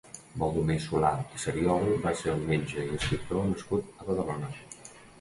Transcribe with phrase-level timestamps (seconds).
[0.43, 4.55] Baldomer Solà i Seriol va ser un metge i escriptor nascut a Badalona.